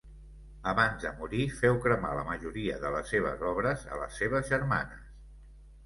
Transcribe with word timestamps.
Abans 0.71 1.03
de 1.03 1.11
morir, 1.19 1.45
feu 1.59 1.77
cremar 1.85 2.15
la 2.21 2.25
majoria 2.31 2.81
de 2.87 2.93
les 2.99 3.15
seves 3.17 3.47
obres 3.53 3.87
a 3.95 4.03
les 4.05 4.21
seves 4.23 4.55
germanes. 4.57 5.11